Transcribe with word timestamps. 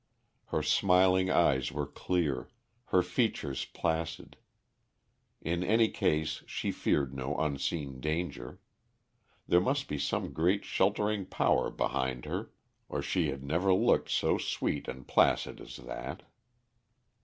Her 0.47 0.63
smiling 0.63 1.29
eyes 1.29 1.71
were 1.71 1.85
clear, 1.85 2.49
her 2.85 3.03
features 3.03 3.65
placid. 3.65 4.35
In 5.43 5.63
any 5.63 5.89
case 5.89 6.41
she 6.47 6.71
feared 6.71 7.13
no 7.13 7.37
unseen 7.37 7.99
danger. 7.99 8.59
There 9.47 9.61
must 9.61 9.87
be 9.87 9.99
some 9.99 10.33
great 10.33 10.65
sheltering 10.65 11.27
power 11.27 11.69
behind 11.69 12.25
her, 12.25 12.49
or 12.89 13.03
she 13.03 13.27
had 13.29 13.43
never 13.43 13.71
looked 13.75 14.09
so 14.09 14.39
sweet 14.39 14.87
and 14.87 15.07
placid 15.07 15.61
as 15.61 15.75
that. 15.75 16.23